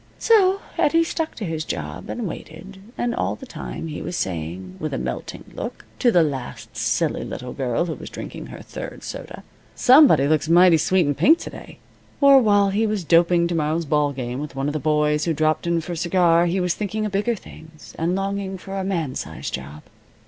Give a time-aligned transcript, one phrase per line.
[0.17, 4.77] So Eddie stuck to his job, and waited, and all the time he was saying,
[4.79, 9.03] with a melting look, to the last silly little girl who was drinking her third
[9.03, 9.43] soda,
[9.75, 11.77] "Somebody looks mighty sweet in pink to day,"
[12.19, 15.35] or while he was doping to morrow's ball game with one of the boys who
[15.35, 18.83] dropped in for a cigar, he was thinking of bigger things, and longing for a
[18.83, 19.83] man size job.